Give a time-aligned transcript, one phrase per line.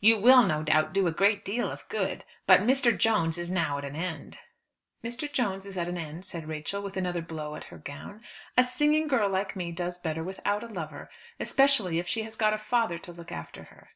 [0.00, 2.24] "You will no doubt do a great deal of good.
[2.46, 2.96] But Mr.
[2.96, 4.38] Jones is now at an end."
[5.04, 5.30] "Mr.
[5.30, 8.22] Jones is at an end," said Rachel, with another blow at her gown.
[8.56, 12.54] "A singing girl like me does better without a lover, especially if she has got
[12.54, 13.90] a father to look after her."